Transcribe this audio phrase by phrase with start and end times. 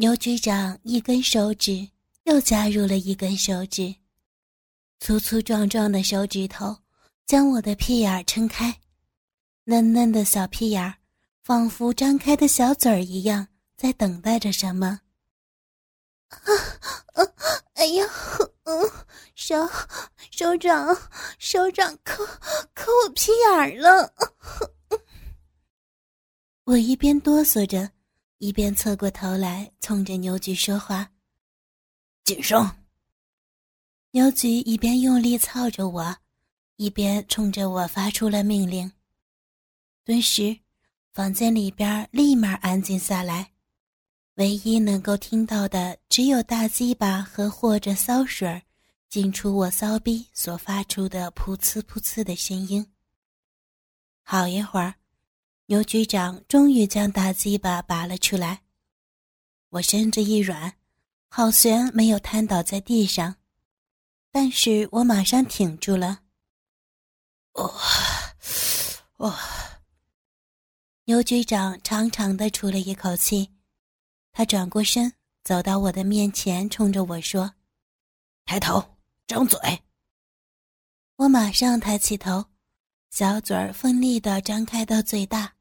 [0.00, 1.86] 牛局长一根手指
[2.22, 3.94] 又加入了一根手指，
[4.98, 6.74] 粗粗壮壮的手指头
[7.26, 8.80] 将我的屁眼撑开，
[9.64, 10.94] 嫩嫩的小屁眼
[11.42, 15.00] 仿佛张开的小嘴儿一样，在等待着什么。
[16.28, 16.38] 啊
[17.12, 17.20] 啊！
[17.74, 18.06] 哎呀，
[18.62, 18.90] 嗯，
[19.34, 19.68] 手
[20.30, 20.96] 手掌
[21.38, 22.24] 手掌抠
[22.74, 24.14] 抠我屁眼了。
[26.64, 27.90] 我一边哆嗦着，
[28.40, 31.12] 一边侧过头来，冲着牛菊说话
[32.24, 32.74] ：“谨声。”
[34.12, 36.16] 牛菊一边用力操着我，
[36.76, 38.90] 一边冲着我发出了命令。
[40.04, 40.58] 顿时，
[41.12, 43.52] 房间里边立马安静下来，
[44.36, 48.62] 唯一能够听到的只有大鸡巴和或者骚水
[49.10, 52.90] 进出我骚逼所发出的噗呲噗呲的声音。
[54.22, 54.99] 好一会儿。
[55.70, 58.62] 牛局长终于将大鸡巴拔了出来，
[59.68, 60.74] 我身子一软，
[61.28, 63.36] 好悬没有瘫倒在地上，
[64.32, 66.22] 但是我马上挺住了。
[67.52, 67.72] 哦，
[69.18, 69.32] 哦。
[71.04, 73.48] 牛局长长长的出了一口气，
[74.32, 75.12] 他转过身，
[75.44, 77.54] 走到我的面前，冲着我说
[78.44, 78.96] ：“抬头，
[79.28, 79.56] 张嘴。”
[81.14, 82.44] 我马上抬起头，
[83.10, 85.54] 小嘴儿奋力的张开到最大。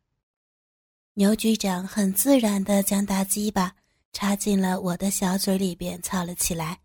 [1.20, 3.76] 牛局长很自然地将大鸡巴
[4.14, 6.80] 插进了我的小嘴里边，操了起来。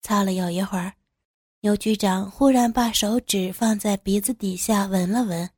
[0.00, 0.94] 操了有一会儿，
[1.60, 5.50] 牛局长忽然把手指放在鼻子底下闻了闻，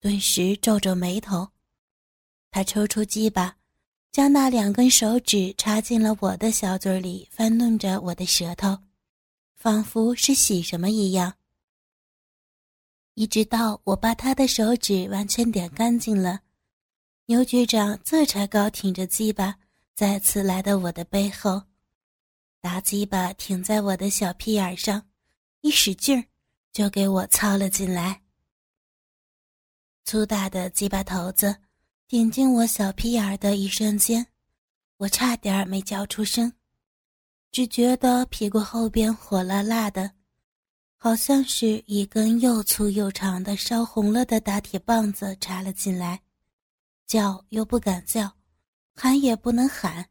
[0.00, 1.46] 顿时皱皱眉头。
[2.50, 3.58] 他抽出鸡巴，
[4.10, 8.78] 将那两根手指插进了我的小嘴里，翻弄着我的舌头，
[9.54, 11.34] 仿佛是洗什么一样。
[13.12, 16.40] 一直到我把他的手指完全点干净了。
[17.30, 19.56] 牛局长这才高挺着鸡巴，
[19.94, 21.62] 再次来到我的背后，
[22.60, 25.00] 大鸡巴挺在我的小屁眼上，
[25.60, 26.24] 一使劲儿
[26.72, 28.20] 就给我操了进来。
[30.04, 31.54] 粗大的鸡巴头子
[32.08, 34.26] 顶进我小屁眼的一瞬间，
[34.96, 36.52] 我差点没叫出声，
[37.52, 40.10] 只觉得屁股后边火辣辣的，
[40.96, 46.20] 好像是一根又粗又长的烧红了的大铁棒子插了进来。
[47.10, 48.36] 叫又不敢叫，
[48.94, 50.08] 喊也不能喊，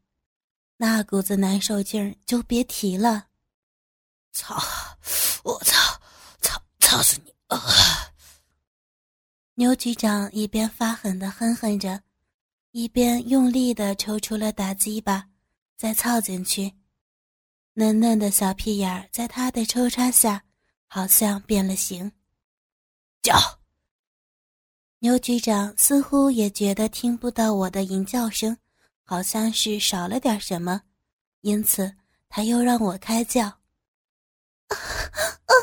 [0.76, 3.28] 那股子难受劲儿就别提了。
[4.34, 4.62] 操！
[5.46, 5.78] 我操！
[6.42, 6.62] 操！
[6.82, 7.34] 操死你！
[7.48, 7.58] 啊！
[9.54, 12.04] 牛局长一边发狠的哼哼着，
[12.72, 15.30] 一边用力的抽出了打鸡巴，
[15.78, 16.76] 再操进去。
[17.76, 20.44] 嫩嫩的小屁眼儿在他的抽插下，
[20.88, 22.12] 好像变了形。
[23.22, 23.59] 叫。
[25.02, 28.58] 牛局长似乎也觉得听不到我的吟叫声，
[29.06, 30.82] 好像是少了点什么，
[31.40, 31.96] 因此
[32.28, 33.46] 他又让我开叫。
[33.46, 35.54] 啊啊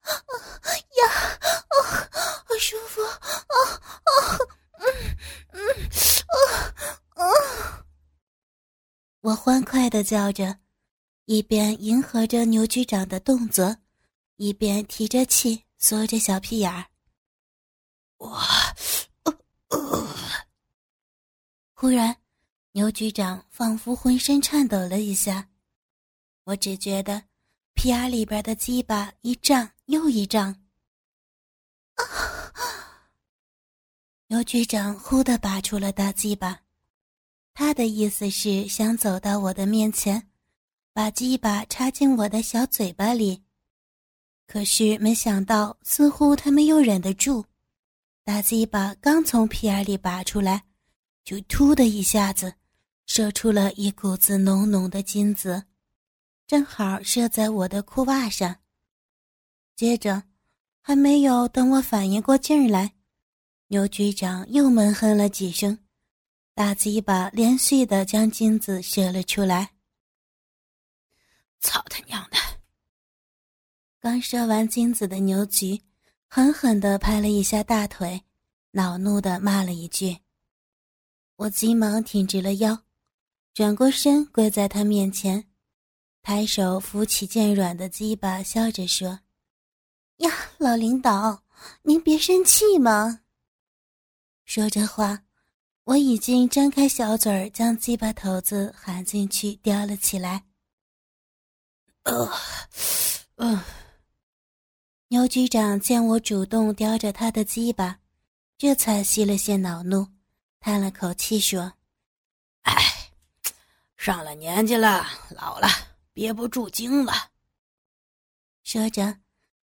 [0.00, 1.04] 啊呀！
[1.68, 2.08] 啊，
[2.46, 3.02] 好舒服！
[3.02, 3.56] 啊
[4.04, 4.10] 啊！
[4.78, 4.84] 嗯
[5.52, 5.60] 嗯
[6.26, 7.84] 啊啊！
[9.20, 10.56] 我欢快的叫着，
[11.26, 13.76] 一边迎合着牛局长的动作，
[14.36, 16.86] 一边提着气，缩着小屁眼儿。
[18.22, 18.38] 我
[19.24, 20.46] 呃！
[21.74, 22.16] 忽然，
[22.70, 25.48] 牛局长仿佛浑身颤抖了一下，
[26.44, 27.24] 我只觉得
[27.74, 30.54] 皮眼里边的鸡巴一胀又一胀。
[31.96, 32.04] 啊！
[34.28, 36.60] 牛局长忽地拔出了大鸡巴，
[37.52, 40.30] 他的意思是想走到我的面前，
[40.92, 43.42] 把鸡巴插进我的小嘴巴里，
[44.46, 47.44] 可是没想到，似乎他没有忍得住。
[48.24, 50.62] 大鸡巴刚从皮眼里拔出来，
[51.24, 52.54] 就突的一下子，
[53.04, 55.64] 射出了一股子浓浓的金子，
[56.46, 58.56] 正好射在我的裤袜上。
[59.74, 60.22] 接着，
[60.80, 62.94] 还没有等我反应过劲儿来，
[63.66, 65.76] 牛局长又闷哼了几声，
[66.54, 69.72] 大鸡巴连续的将金子射了出来。
[71.58, 72.36] 操他娘的！
[73.98, 75.82] 刚射完金子的牛局。
[76.34, 78.24] 狠狠地拍了一下大腿，
[78.70, 80.16] 恼怒地骂了一句。
[81.36, 82.84] 我急忙挺直了腰，
[83.52, 85.46] 转过身跪在他面前，
[86.22, 89.20] 抬手扶起渐软的鸡巴，笑着说
[90.24, 91.42] ：“呀，老领导，
[91.82, 93.20] 您别生气嘛。”
[94.46, 95.24] 说着话，
[95.84, 100.44] 我已经张开小嘴儿，将鸡巴头子含进去，叼了起来。
[102.04, 102.32] 呃，
[103.36, 103.60] 嗯。
[105.12, 107.98] 牛局长见我主动叼着他的鸡巴，
[108.56, 110.08] 这才息了些恼怒，
[110.58, 111.70] 叹了口气说
[112.64, 112.74] ：“哎，
[113.98, 115.04] 上了年纪了，
[115.36, 115.68] 老了，
[116.14, 117.12] 憋不住精了。
[118.64, 119.18] 说着，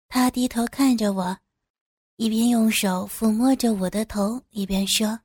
[0.07, 1.35] 他低头看着我，
[2.17, 5.19] 一边用手抚摸着我的头，一边说：“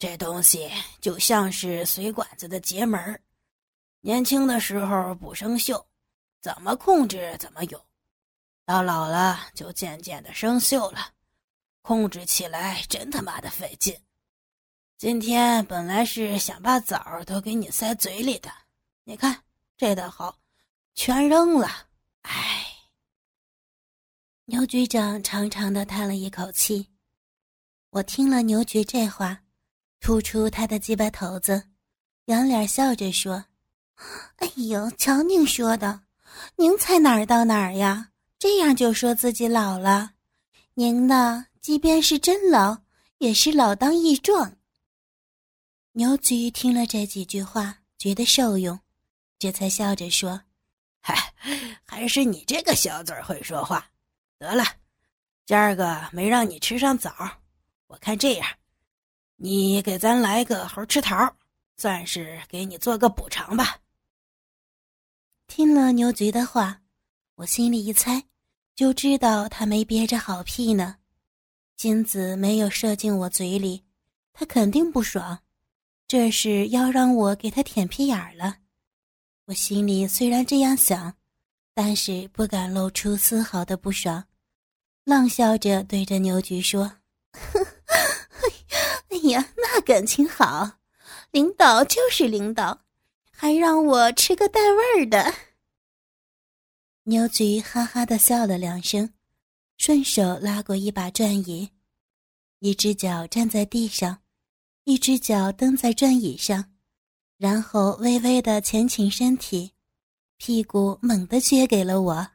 [0.00, 3.20] 这东西就像是水管子的节门
[4.00, 5.84] 年轻的时候不生锈，
[6.40, 7.78] 怎么控制怎么有。”
[8.70, 11.10] 到老了就渐渐的生锈了，
[11.82, 14.00] 控制起来真他妈的费劲。
[14.96, 18.48] 今天本来是想把枣都给你塞嘴里的，
[19.02, 19.42] 你看
[19.76, 20.38] 这倒好，
[20.94, 21.66] 全扔了。
[22.22, 22.64] 唉。
[24.44, 26.88] 牛局长长长的叹了一口气，
[27.90, 29.42] 我听了牛局这话，
[29.98, 31.70] 吐出他的鸡巴头子，
[32.26, 33.46] 仰脸笑着说
[34.38, 36.02] ：“哎呦，瞧您说的，
[36.54, 38.06] 您才哪儿到哪儿呀？”
[38.40, 40.14] 这样就说自己老了，
[40.72, 41.48] 您呢？
[41.60, 42.84] 即便是真老，
[43.18, 44.56] 也是老当益壮。
[45.92, 48.80] 牛菊听了这几句话，觉得受用，
[49.38, 50.40] 这才笑着说
[51.02, 51.34] ：“嗨，
[51.84, 53.90] 还是你这个小嘴会说话。
[54.38, 54.64] 得了，
[55.44, 57.12] 今儿个没让你吃上枣，
[57.88, 58.48] 我看这样，
[59.36, 61.36] 你给咱来个猴吃桃，
[61.76, 63.76] 算是给你做个补偿吧。”
[65.46, 66.80] 听了牛菊的话，
[67.40, 68.22] 我心里一猜。
[68.76, 70.96] 就知道他没憋着好屁呢，
[71.76, 73.82] 金子没有射进我嘴里，
[74.32, 75.38] 他肯定不爽，
[76.06, 78.58] 这是要让我给他舔屁眼儿了。
[79.46, 81.14] 我心里虽然这样想，
[81.74, 84.24] 但是不敢露出丝毫的不爽，
[85.04, 86.92] 浪笑着对着牛菊说
[89.08, 90.70] ：“哎呀，那感情好，
[91.30, 92.82] 领导就是领导，
[93.30, 95.34] 还让我吃个带味儿的。”
[97.10, 99.12] 牛菊哈哈的笑了两声，
[99.78, 101.68] 顺手拉过一把转椅，
[102.60, 104.22] 一只脚站在地上，
[104.84, 106.72] 一只脚蹬在转椅上，
[107.36, 109.72] 然后微微的前倾身体，
[110.36, 112.28] 屁股猛地撅给了我。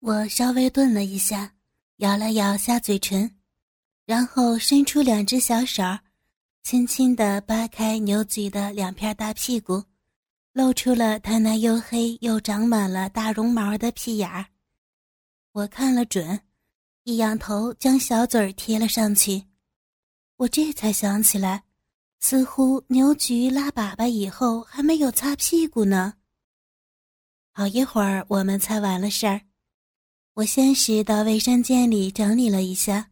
[0.00, 1.54] 我稍微顿了一下，
[1.98, 3.30] 咬了咬下嘴唇，
[4.06, 5.82] 然后伸出两只小手，
[6.62, 9.84] 轻轻地扒开牛菊的两片大屁股。
[10.52, 14.44] 露出了他那又黑又长满了大绒毛的屁眼儿，
[15.52, 16.40] 我看了准，
[17.04, 19.44] 一仰头将小嘴儿贴了上去。
[20.36, 21.62] 我这才想起来，
[22.20, 26.14] 似乎牛菊拉粑粑以后还没有擦屁股呢。
[27.52, 29.40] 好一会儿，我们才完了事儿。
[30.34, 33.10] 我先是到卫生间里整理了一下，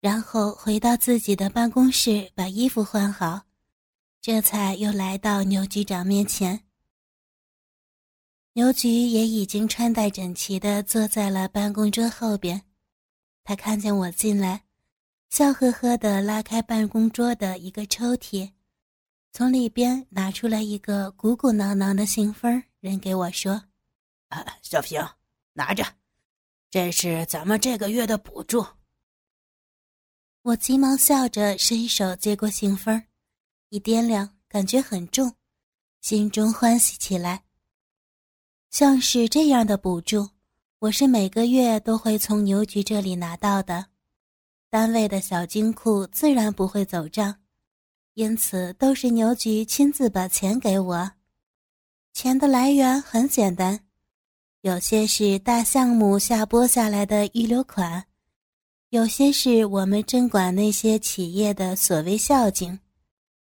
[0.00, 3.42] 然后回到自己的办公室把衣服换好。
[4.22, 6.62] 这才又来到牛局长面前。
[8.52, 12.62] 牛局也已经穿戴整齐的坐在了办公桌后边。
[13.42, 14.62] 他看见我进来，
[15.28, 18.52] 笑呵呵的拉开办公桌的一个抽屉，
[19.32, 23.64] 从里边拿出来一个鼓鼓囊囊的信封，扔给我说
[24.30, 25.04] ：“啊，小平，
[25.54, 25.84] 拿着，
[26.70, 28.64] 这是咱们这个月的补助。”
[30.42, 33.02] 我急忙笑着伸手接过信封。
[33.72, 35.32] 一掂量，感觉很重，
[36.02, 37.44] 心中欢喜起来。
[38.68, 40.28] 像是这样的补助，
[40.78, 43.86] 我是每个月都会从牛局这里拿到的，
[44.68, 47.34] 单位的小金库自然不会走账，
[48.12, 51.10] 因此都是牛局亲自把钱给我。
[52.12, 53.80] 钱的来源很简单，
[54.60, 58.04] 有些是大项目下拨下来的预留款，
[58.90, 62.78] 有些是我们针管那些企业的所谓孝敬。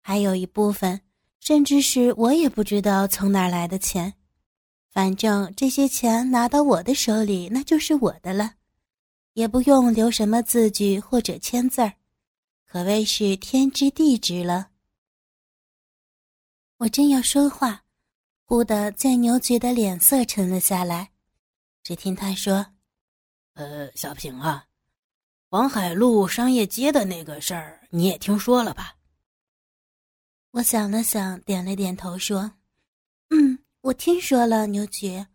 [0.08, 1.00] 还有一部分，
[1.40, 4.14] 甚至是我也不知道从哪儿来的钱，
[4.88, 8.54] 反正这些钱拿到我的手里，那就是我的了，
[9.32, 11.94] 也不用留什么字据或者签字儿，
[12.68, 14.68] 可谓是天知地知了。
[16.76, 17.82] 我正要说话，
[18.44, 21.10] 忽的见牛局的脸色沉了下来，
[21.82, 22.64] 只听他说
[23.54, 24.66] ：“呃，小平啊，
[25.50, 28.92] 黄海路商业街的那个事儿，你也听说了吧？”
[30.56, 32.50] 我想了想，点了点头，说
[33.28, 35.26] ：“嗯，我听说了，牛局，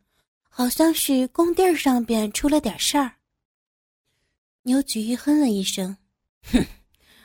[0.50, 3.18] 好像是工地上边出了点事儿。”
[4.66, 5.96] 牛局哼了一声
[6.52, 6.66] ：“哼，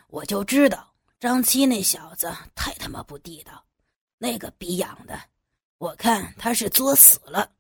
[0.08, 3.64] 我就知道张七那小子太他妈不地道，
[4.18, 5.18] 那个逼养的，
[5.78, 7.50] 我看他是作死了。”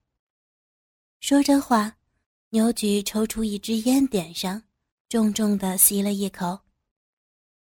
[1.18, 1.96] 说着话，
[2.50, 4.62] 牛局抽出一支烟，点上，
[5.08, 6.58] 重重的吸了一口。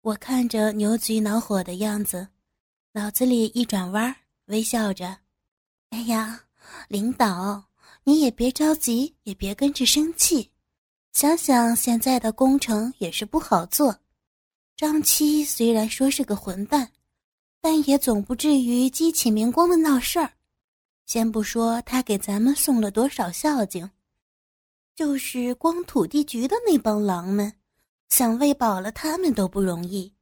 [0.03, 2.29] 我看着牛局恼火的样子。
[2.93, 4.15] 脑子里一转弯，
[4.47, 5.17] 微笑着
[5.91, 6.41] ：“哎呀，
[6.89, 7.65] 领导，
[8.03, 10.51] 你也别着急，也别跟着生气。
[11.13, 13.97] 想想现在的工程也是不好做。
[14.77, 16.91] 张七虽然说是个混蛋，
[17.61, 20.33] 但也总不至于激起民工的闹事儿。
[21.07, 23.89] 先不说他给咱们送了多少孝敬，
[24.97, 27.53] 就是光土地局的那帮狼们，
[28.09, 30.13] 想喂饱了他们都不容易。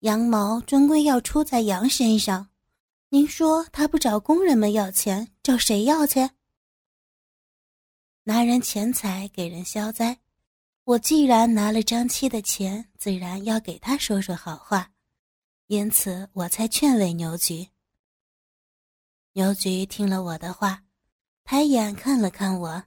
[0.00, 2.50] 羊毛终归要出在羊身上，
[3.08, 6.30] 您说他不找工人们要钱，找谁要去？
[8.24, 10.18] 拿人钱财给人消灾，
[10.84, 14.92] 我既然拿了张七的钱，自然要给他说说好话，
[15.68, 17.68] 因此我才劝慰牛局。
[19.32, 20.82] 牛局听了我的话，
[21.44, 22.84] 抬眼看了看我，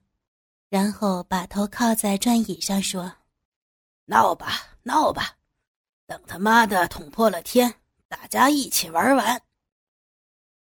[0.69, 3.11] 然后把头靠在转椅上说
[4.05, 5.38] ：“闹吧，闹吧，
[6.09, 7.71] 等他妈的捅破了天，
[8.07, 9.39] 大家一起玩完。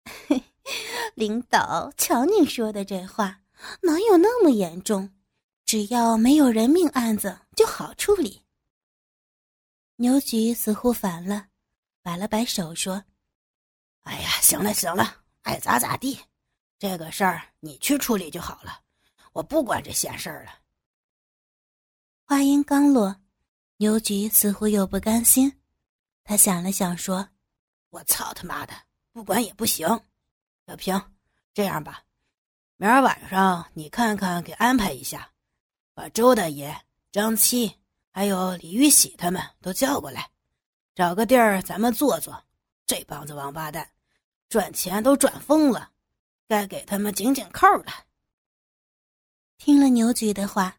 [1.17, 3.41] ”领导，瞧你说的这话。
[3.81, 5.13] 哪有那么严重？
[5.65, 8.45] 只要没有人命案子就好处理。
[9.97, 11.49] 牛局似乎烦了，
[12.03, 13.03] 摆了摆手说
[14.03, 16.21] ：“哎呀，行了行了，爱咋咋地，
[16.79, 18.81] 这个事儿你去处理就好了，
[19.33, 20.53] 我不管这闲事儿了。”
[22.27, 23.17] 话音刚落，
[23.83, 25.53] 牛局似乎又不甘心，
[26.23, 27.29] 他想了想说
[27.91, 28.73] ：“我操他妈的，
[29.11, 29.89] 不管也不行。
[30.69, 31.03] 小平，
[31.53, 32.05] 这样吧。”
[32.79, 35.33] 明儿晚上你看看，给安排一下，
[35.95, 37.77] 把周大爷、张七
[38.13, 40.31] 还有李玉喜他们都叫过来，
[40.95, 42.41] 找个地儿咱们坐坐。
[42.87, 43.91] 这帮子王八蛋，
[44.49, 45.91] 赚钱都赚疯了，
[46.47, 48.05] 该给他们紧紧扣了。
[49.59, 50.77] 听了牛局的话，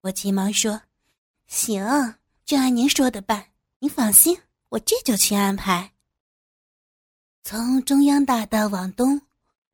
[0.00, 0.80] 我急忙说
[1.46, 1.84] ：“行，
[2.48, 3.44] 就按您说的办。
[3.78, 4.34] 您放心，
[4.70, 5.92] 我这就去安排。”
[7.44, 9.20] 从中央大道往东，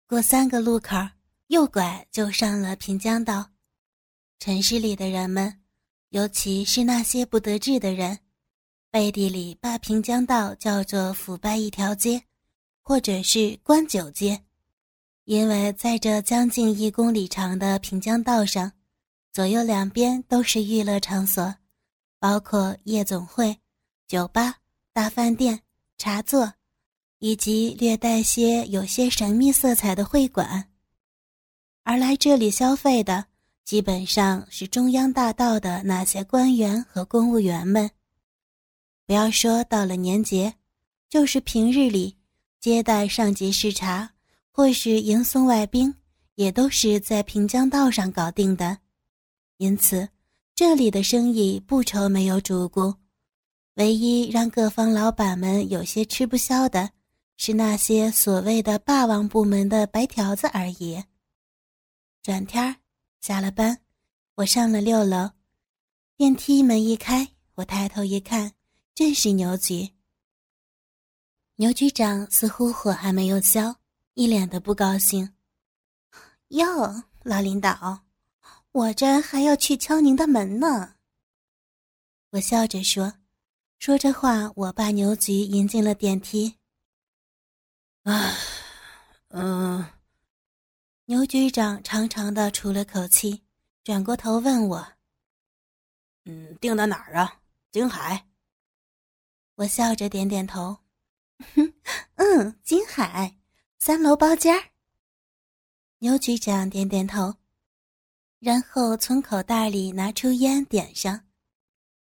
[0.08, 0.96] 过三个路口。
[1.48, 3.48] 右拐就上了平江道，
[4.40, 5.60] 城市里的人们，
[6.08, 8.18] 尤其是那些不得志的人，
[8.90, 12.20] 背地里把平江道叫做“腐败一条街”，
[12.82, 14.42] 或者是“官九街”，
[15.26, 18.72] 因为在这将近一公里长的平江道上，
[19.30, 21.54] 左右两边都是娱乐场所，
[22.24, 23.54] 包括夜总会、
[24.08, 24.56] 酒吧、
[24.94, 25.60] 大饭店、
[25.98, 26.54] 茶座，
[27.18, 30.70] 以及略带些有些神秘色彩的会馆。
[31.82, 33.26] 而来这里消费的，
[33.62, 37.90] 基本上是中央大道的那些官员和公务员们。
[39.04, 40.54] 不要说到了年节，
[41.10, 42.16] 就是平日里
[42.58, 44.10] 接待上级视察
[44.50, 45.94] 或是迎送外宾，
[46.36, 48.78] 也都是在平江道上搞定的。
[49.58, 50.08] 因此，
[50.54, 52.94] 这里的生意不愁没有主顾。
[53.74, 56.90] 唯一让各方老板们有些吃不消的，
[57.36, 61.02] 是那些所谓的霸王部门的白条子而已。
[62.22, 62.76] 转天儿
[63.20, 63.80] 下了班，
[64.36, 65.28] 我上了六楼，
[66.16, 68.52] 电梯门一开，我抬头一看，
[68.94, 69.90] 正是牛局。
[71.56, 73.74] 牛局长似乎火还没有消，
[74.14, 75.34] 一脸的不高兴。
[76.48, 78.03] 哟，老领导，
[78.74, 80.96] 我这还要去敲您的门呢。
[82.30, 83.14] 我笑着说，
[83.78, 86.56] 说着话，我把牛局迎进了电梯。
[88.02, 88.34] 啊，
[89.28, 89.86] 嗯。
[91.04, 93.44] 牛局长长长的出了口气，
[93.84, 94.84] 转过头问我
[96.26, 97.42] ：“嗯，定在哪儿啊？
[97.70, 98.26] 金海。”
[99.54, 100.78] 我笑着点点头
[101.54, 101.72] ：“哼，
[102.16, 103.38] 嗯，金海，
[103.78, 104.70] 三楼包间儿。”
[106.00, 107.36] 牛局长点点头，
[108.44, 111.18] 然后从口袋里拿出烟点上。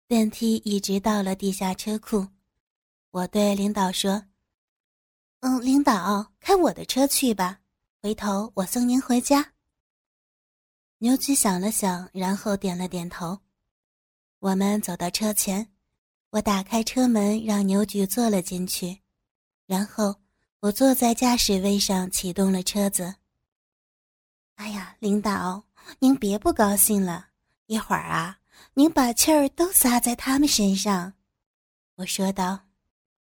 [0.07, 2.25] 电梯一直到了地下车库，
[3.09, 4.23] 我对领导说
[5.41, 7.59] ：“嗯，领导，开我的车去吧。”
[8.01, 9.51] 回头我送您回家。
[10.99, 13.37] 牛局想了想，然后点了点头。
[14.39, 15.69] 我们走到车前，
[16.29, 19.01] 我打开车门，让牛局坐了进去，
[19.65, 20.15] 然后
[20.61, 23.15] 我坐在驾驶位上启动了车子。
[24.55, 25.65] 哎呀，领导，
[25.99, 27.29] 您别不高兴了，
[27.67, 28.39] 一会儿啊，
[28.73, 31.13] 您把气儿都撒在他们身上。
[31.95, 32.67] 我说道：“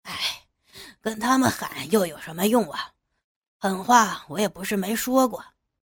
[0.03, 0.15] 哎，
[1.01, 2.93] 跟他们喊又有什么用啊？”
[3.59, 5.45] 狠话我也不是没说过，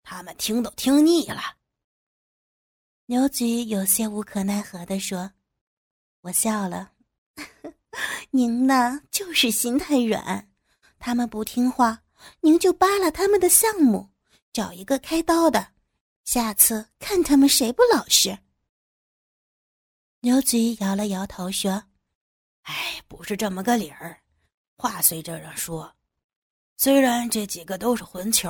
[0.04, 1.42] 他们听都听腻了。
[3.08, 5.32] 牛菊有些无可奈何地说
[6.22, 6.92] ：“我笑了，
[8.32, 10.50] 您呢就是心太软，
[11.00, 12.02] 他们不听话，
[12.42, 14.10] 您就扒拉他们的项目，
[14.52, 15.74] 找一个开刀的，
[16.26, 18.38] 下次看他们谁不老实。”
[20.20, 21.84] 牛局摇了摇头说
[22.64, 24.20] ：“哎，不是这么个理儿，
[24.76, 25.96] 话虽这样说。”
[26.78, 28.50] 虽然这几个都是混球，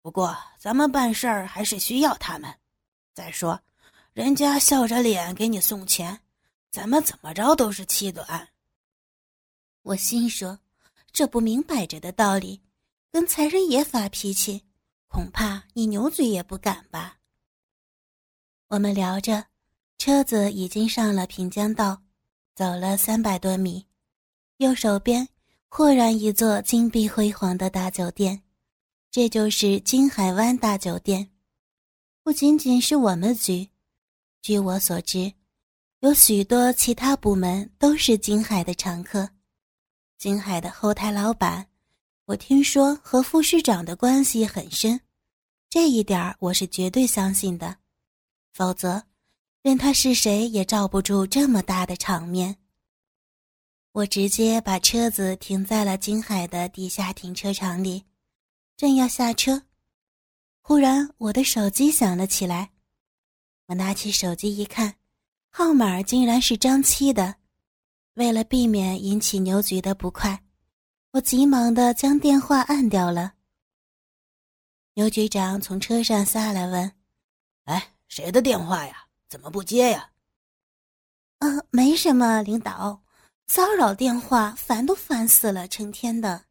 [0.00, 2.58] 不过咱们办事儿还是需要他们。
[3.12, 3.60] 再说，
[4.12, 6.18] 人家笑着脸给你送钱，
[6.70, 8.48] 咱们怎么着都是气短。
[9.82, 10.58] 我心说，
[11.12, 12.62] 这不明摆着的道理，
[13.10, 14.64] 跟财神爷发脾气，
[15.08, 17.18] 恐怕你牛嘴也不敢吧。
[18.68, 19.46] 我们聊着，
[19.96, 22.02] 车子已经上了平江道，
[22.54, 23.86] 走了三百多米，
[24.58, 25.28] 右手边
[25.68, 28.42] 豁然一座金碧辉煌的大酒店，
[29.10, 31.30] 这就是金海湾大酒店。
[32.22, 33.70] 不仅仅是我们局，
[34.42, 35.32] 据我所知。
[36.00, 39.30] 有许多其他部门都是金海的常客。
[40.18, 41.67] 金海的后台老板，
[42.28, 45.00] 我听说和副市长的关系很深，
[45.70, 47.78] 这一点儿我是绝对相信的。
[48.52, 49.02] 否则，
[49.62, 52.58] 任他是谁也罩不住这么大的场面。
[53.92, 58.04] 我直接把车子停在了金海的地下停车场里，
[58.76, 59.62] 正要下车，
[60.60, 62.68] 忽然我的手机响了起来。
[63.68, 64.96] 我拿起手机一看。
[65.48, 67.36] 号码竟然是张七的，
[68.16, 70.38] 为了避免引起牛局的不快，
[71.18, 73.32] 我急忙的将电话按掉了。
[74.94, 76.92] 牛局长从车上下来问
[77.66, 79.08] ：“哎，谁的电话呀？
[79.28, 80.12] 怎么不接呀
[81.40, 83.02] ？”“嗯，没什么，领导，
[83.48, 86.44] 骚扰电话，烦都烦死了，成天的。”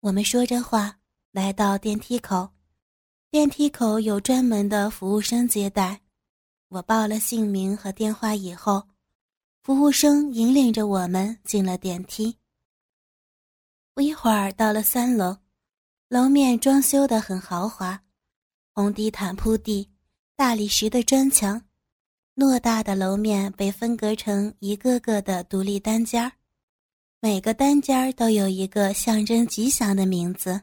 [0.00, 0.98] 我们说着话，
[1.30, 2.50] 来到电梯口，
[3.30, 5.98] 电梯口有专门的服务生接待。
[6.68, 8.86] 我报了姓名和电话以后，
[9.62, 12.36] 服务生引领着我们进了电梯。
[13.94, 15.38] 不一会儿到了三楼，
[16.08, 18.02] 楼面装修的很豪华，
[18.72, 19.88] 红地毯铺地，
[20.36, 21.62] 大理石的砖墙，
[22.36, 26.32] 偌大的楼面被分隔成一个个的独立单间儿，
[27.20, 30.62] 每个单间儿都有一个象征吉祥的名字。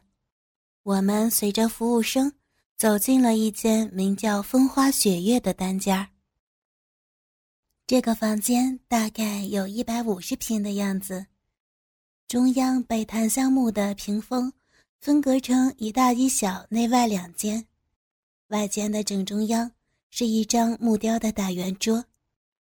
[0.82, 2.32] 我们随着服务生。
[2.78, 6.08] 走进了一间名叫“风花雪月”的单间儿
[7.86, 11.26] 这个房间大概有一百五十平的样子，
[12.32, 14.50] 中央被檀香木的屏风
[15.02, 17.66] 分隔成一大一小内外两间，
[18.46, 19.70] 外间的正中央
[20.08, 22.02] 是一张木雕的大圆桌，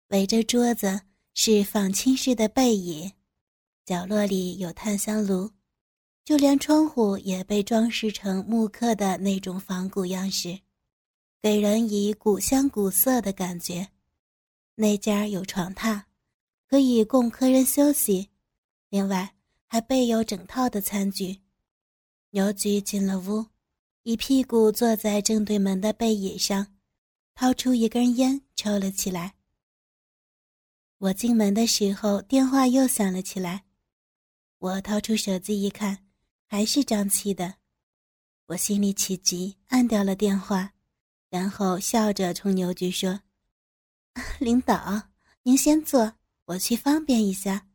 [0.09, 0.99] 围着桌子
[1.33, 3.09] 是仿清式的背椅，
[3.85, 5.49] 角落里有炭香炉。
[6.25, 10.59] 就连窗户也被装饰成木刻的那种仿古样式，
[11.41, 13.87] 给人以古香古色的感觉。
[14.75, 16.01] 那家有床榻，
[16.67, 18.27] 可以供客人休息，
[18.89, 19.31] 另外
[19.67, 21.41] 还备有整套的餐具。
[22.31, 23.45] 牛局进了屋，
[24.03, 26.75] 一屁股坐在正对门的背椅上，
[27.33, 29.35] 掏出一根烟抽了起来。
[30.97, 33.65] 我进门的时候，电话又响了起来，
[34.59, 36.05] 我掏出手机一看。
[36.47, 37.55] 还是张七的，
[38.45, 40.73] 我心里起急，按掉了电话，
[41.27, 43.19] 然后笑着冲牛局说
[44.39, 45.09] ：“领导，
[45.41, 46.13] 您先坐，
[46.45, 47.67] 我去方便一下，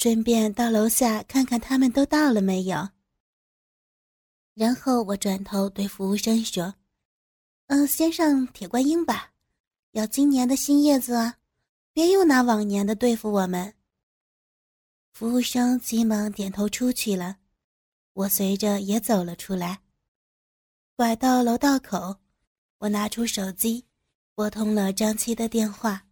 [0.00, 2.88] 顺便到楼下看看他们都到了没有。”
[4.54, 6.72] 然后我转头对服务生说
[7.66, 9.32] ：“嗯，先上铁观音吧，
[9.90, 11.38] 要今年的新叶子啊，
[11.92, 13.74] 别又拿往年的对付我们。”
[15.10, 17.38] 服务生急忙点头出去了。
[18.12, 19.80] 我随着也走了出来，
[20.94, 22.20] 拐到楼道口，
[22.78, 23.84] 我拿出手机，
[24.36, 26.06] 拨通了张七的电话。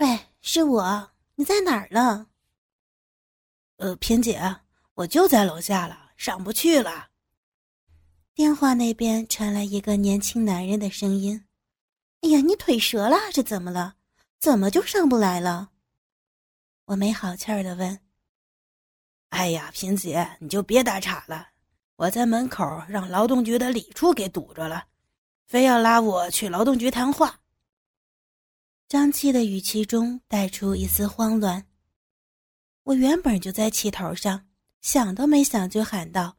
[0.00, 2.28] 喂，是我，你在哪儿呢？
[3.82, 4.40] 呃，萍姐，
[4.94, 7.08] 我就在楼下了，上不去了。
[8.32, 11.44] 电话那边传来一个年轻男人的声音
[12.22, 13.96] ：“哎呀，你腿折了，是怎么了？
[14.38, 15.72] 怎么就上不来了？”
[16.86, 17.98] 我没好气儿的问。
[19.30, 21.48] 哎呀，萍姐，你就别打岔了。
[21.96, 24.84] 我在门口让劳动局的李处给堵着了，
[25.48, 27.40] 非要拉我去劳动局谈话。
[28.86, 31.66] 张七的语气中带出一丝慌乱。
[32.84, 34.46] 我原本就在气头上，
[34.80, 36.36] 想都没想就喊道：“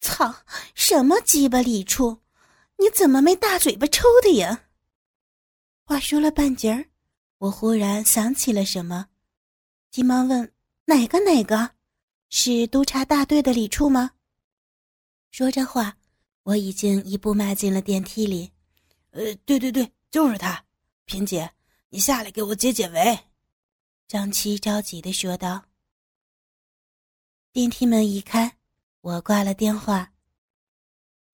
[0.00, 0.34] 操，
[0.74, 2.22] 什么鸡巴李处？
[2.76, 4.66] 你怎么没大嘴巴抽的呀？”
[5.84, 6.84] 话说了半截儿，
[7.38, 9.08] 我忽然想起了什么，
[9.90, 10.52] 急忙问
[10.86, 11.70] ：“哪个哪个？”
[12.30, 14.12] 是督察大队的李处吗？
[15.30, 15.96] 说着话，
[16.42, 18.52] 我已经一步迈进了电梯里。
[19.10, 20.62] 呃，对对对，就是他。
[21.06, 21.50] 萍姐，
[21.88, 23.18] 你下来给我解解围。
[24.08, 25.62] 张七着急的说道。
[27.52, 28.56] 电梯门一开，
[29.02, 30.14] 我挂了电话。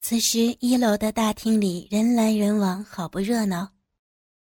[0.00, 3.70] 此时一楼的大厅里人来人往，好不热闹。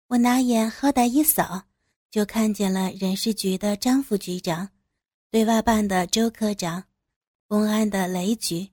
[0.05, 1.63] 我拿眼好歹一扫，
[2.11, 4.69] 就看见了人事局的张副局长。
[5.31, 6.83] 对外办的周科长，
[7.47, 8.69] 公安的雷局，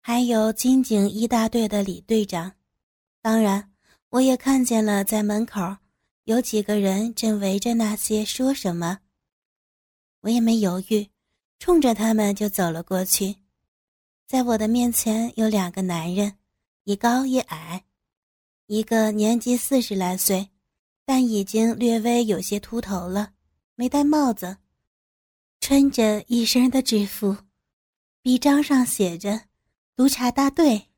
[0.00, 2.52] 还有金警一大队的李队长，
[3.20, 3.72] 当然，
[4.10, 5.78] 我也看见了在门口
[6.28, 8.98] 有几个人正围着那些说什么。
[10.20, 11.08] 我也没犹豫，
[11.58, 13.36] 冲着他们就走了过去。
[14.26, 16.36] 在我的面前有两个男人，
[16.84, 17.82] 一高一矮，
[18.66, 20.50] 一个年纪四十来岁，
[21.06, 23.32] 但已经略微有些秃头了，
[23.74, 24.58] 没戴帽子，
[25.60, 27.34] 穿着一身的制服，
[28.20, 29.44] 臂章上写着
[29.96, 30.88] “督察大队”。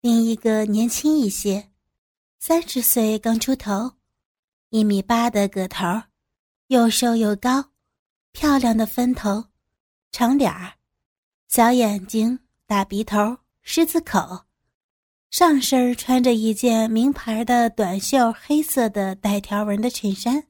[0.00, 1.68] 另一个年轻一些，
[2.38, 3.96] 三十岁刚出头，
[4.70, 5.84] 一米八的个头，
[6.68, 7.70] 又瘦又高，
[8.30, 9.46] 漂亮的分头。
[10.12, 10.74] 长脸儿，
[11.48, 14.44] 小眼睛，大鼻头，狮子口，
[15.28, 20.44] 上身穿着一件名牌的短袖黑色的带条纹的衬衫，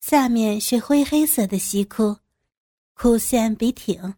[0.00, 2.16] 下面是灰黑色的西裤，
[2.94, 4.14] 裤线笔挺，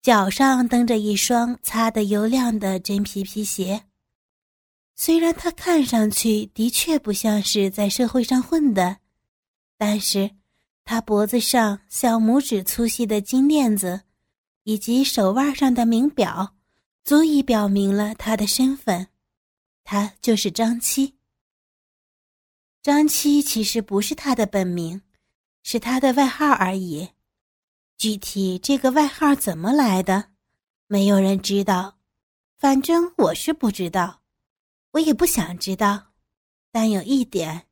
[0.00, 3.87] 脚上蹬着一双擦得油亮的真皮皮鞋。
[5.00, 8.98] 虽然他看上去的确不像是在社会上混的，
[9.78, 10.28] 但是。
[10.84, 14.00] 他脖子上小拇指粗细的金链子，
[14.64, 16.56] 以及手腕上的名表，
[17.04, 19.06] 足以表明了他的身份。
[19.84, 21.14] 他就是张七。
[22.82, 25.02] 张七其实不是他的本名，
[25.62, 27.10] 是他的外号而已。
[27.98, 30.30] 具体这个外号怎么来的，
[30.86, 31.98] 没有人知道。
[32.56, 34.17] 反正我是不知道，
[34.98, 36.08] 我也不想知道。
[36.72, 37.68] 但有一点，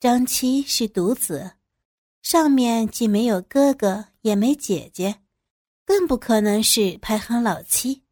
[0.00, 1.52] 张七是独子。
[2.20, 5.22] 上面既没有哥哥，也没姐姐，
[5.84, 8.02] 更不可能是排行老七。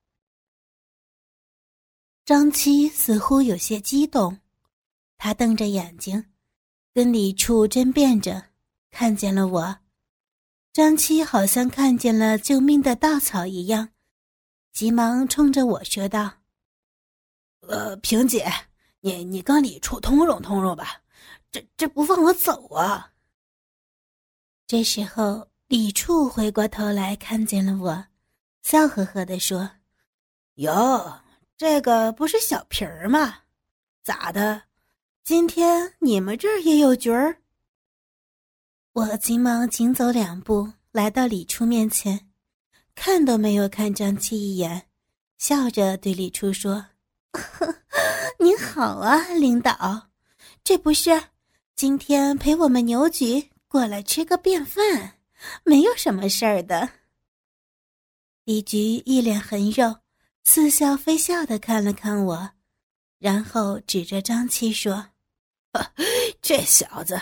[2.25, 4.39] 张七似乎有些激动，
[5.19, 6.25] 他瞪着眼睛，
[6.95, 8.51] 跟李处争辩着，
[8.91, 9.79] 看见了我。
[10.73, 13.89] 张七好像看见了救命的稻草一样，
[14.73, 16.36] 急忙冲着我说道
[17.68, 18.46] ：“呃，萍姐，
[19.00, 21.02] 你你跟李处通融通融吧，
[21.50, 23.12] 这这不放我走啊！”
[24.66, 28.07] 这时候，李处回过头来看见了我，
[28.62, 29.70] 笑呵呵地说
[30.57, 31.20] ：“哟，
[31.57, 33.38] 这个不是小皮儿吗？
[34.02, 34.62] 咋的？
[35.22, 37.42] 今天你们这儿也有局儿？”
[38.92, 42.29] 我急忙紧走两步，来到李处面前，
[42.94, 44.88] 看都没有看张七一眼，
[45.37, 46.87] 笑着对李处说
[47.59, 47.75] ：“呵
[48.38, 50.09] 您好啊，领导，
[50.64, 51.22] 这不是
[51.75, 55.18] 今天陪我们牛局？”过来吃个便饭，
[55.64, 56.88] 没有什么事儿的。
[58.44, 59.96] 李局一脸横肉，
[60.44, 62.51] 似笑非笑的看了看我，
[63.18, 65.09] 然后指着张七说
[66.40, 67.20] ：“这小子，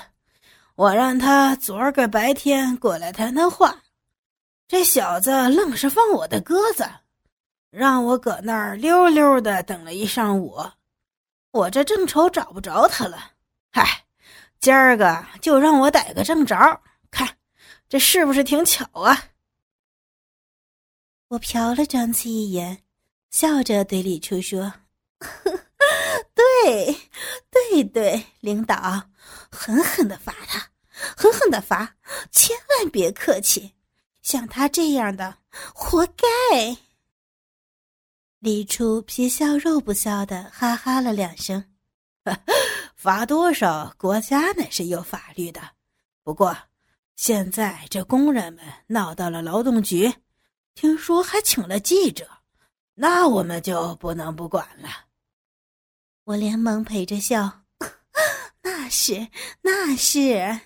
[0.77, 3.83] 我让他昨儿个白天过来谈谈话，
[4.69, 6.85] 这小子愣是放我的鸽子，
[7.75, 10.65] 让我搁那儿溜溜的等了一上午，
[11.51, 13.33] 我这正愁找不着他了。
[13.71, 14.01] 嗨。”
[14.61, 16.57] 今儿个就让我逮个正着，
[17.11, 17.37] 看
[17.87, 19.25] 这是不是挺巧啊？
[21.29, 22.83] 我瞟了张七一眼，
[23.31, 24.73] 笑着对李处说：
[26.35, 26.97] “对，
[27.51, 29.11] 对对，领导，
[29.51, 30.71] 狠狠的罚他，
[31.15, 31.97] 狠狠的罚，
[32.31, 33.75] 千万别客气，
[34.23, 35.37] 像他这样的，
[35.75, 36.75] 活该。”
[38.45, 41.65] 李处皮笑肉不笑的哈哈了两声。
[42.95, 43.95] 罚多少？
[43.97, 45.63] 国家乃是有法律的。
[46.23, 46.55] 不过，
[47.17, 50.13] 现在这工人们闹到了劳动局，
[50.75, 52.29] 听说还请了记者，
[52.93, 54.91] 那我们就不能不管了。
[56.25, 57.63] 我连忙陪着笑，
[58.63, 59.27] 那是，
[59.63, 60.61] 那是。